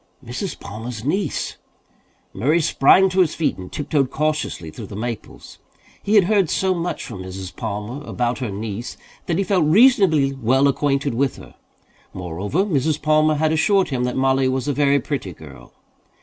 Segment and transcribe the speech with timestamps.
[0.25, 0.59] "Mrs.
[0.59, 1.57] Palmer's niece!"
[2.33, 5.59] Murray sprang to his feet and tiptoed cautiously through the maples.
[6.01, 7.55] He had heard so much from Mrs.
[7.55, 11.53] Palmer about her niece that he felt reasonably well acquainted with her.
[12.15, 12.99] Moreover, Mrs.
[12.99, 15.71] Palmer had assured him that Mollie was a very pretty girl.